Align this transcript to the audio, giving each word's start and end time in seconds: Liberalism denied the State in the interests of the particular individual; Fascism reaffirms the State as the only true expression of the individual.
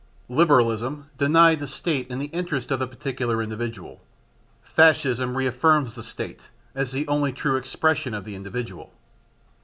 Liberalism 0.29 1.11
denied 1.19 1.59
the 1.59 1.67
State 1.67 2.07
in 2.09 2.17
the 2.17 2.25
interests 2.33 2.71
of 2.71 2.79
the 2.79 2.87
particular 2.87 3.39
individual; 3.43 4.01
Fascism 4.63 5.37
reaffirms 5.37 5.93
the 5.93 6.03
State 6.03 6.39
as 6.73 6.91
the 6.91 7.07
only 7.07 7.31
true 7.31 7.55
expression 7.55 8.15
of 8.15 8.25
the 8.25 8.33
individual. 8.33 8.91